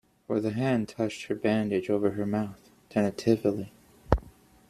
For 0.25 0.35
his 0.37 0.51
hand 0.55 0.89
touched 0.89 1.27
the 1.27 1.35
bandage 1.35 1.87
over 1.87 2.09
her 2.13 2.25
mouth— 2.25 2.71
tentatively. 2.89 3.71